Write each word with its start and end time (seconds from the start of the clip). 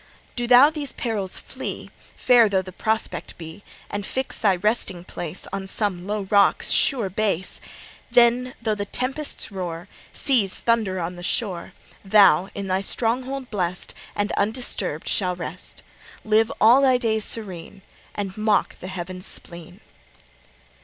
Do 0.35 0.47
thou 0.47 0.71
these 0.71 0.93
perils 0.93 1.37
flee, 1.37 1.91
Fair 2.17 2.49
though 2.49 2.63
the 2.63 2.71
prospect 2.71 3.37
be, 3.37 3.63
And 3.87 4.03
fix 4.03 4.39
thy 4.39 4.55
resting 4.55 5.03
place 5.03 5.45
On 5.53 5.67
some 5.67 6.07
low 6.07 6.23
rock's 6.31 6.71
sure 6.71 7.07
base. 7.07 7.61
Then, 8.09 8.55
though 8.59 8.73
the 8.73 8.85
tempests 8.87 9.51
roar, 9.51 9.87
Seas 10.11 10.59
thunder 10.61 10.99
on 10.99 11.17
the 11.17 11.21
shore, 11.21 11.73
Thou 12.03 12.49
in 12.55 12.65
thy 12.65 12.81
stronghold 12.81 13.51
blest 13.51 13.93
And 14.15 14.31
undisturbed 14.31 15.07
shalt 15.07 15.37
rest; 15.37 15.83
Live 16.25 16.51
all 16.59 16.81
thy 16.81 16.97
days 16.97 17.23
serene, 17.23 17.83
And 18.15 18.35
mock 18.35 18.79
the 18.79 18.87
heavens' 18.87 19.27
spleen. 19.27 19.81